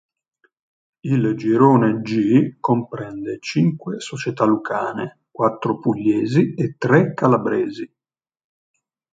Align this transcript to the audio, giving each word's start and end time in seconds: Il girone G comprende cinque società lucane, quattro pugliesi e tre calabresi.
Il 1.01 1.35
girone 1.35 2.01
G 2.01 2.57
comprende 2.59 3.37
cinque 3.39 3.99
società 3.99 4.45
lucane, 4.45 5.25
quattro 5.29 5.77
pugliesi 5.77 6.55
e 6.55 6.73
tre 6.79 7.13
calabresi. 7.13 7.95